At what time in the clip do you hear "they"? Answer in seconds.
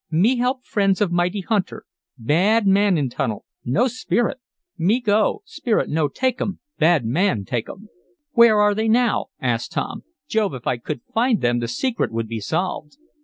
8.73-8.87